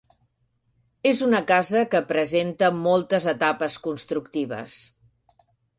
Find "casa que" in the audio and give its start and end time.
1.51-2.01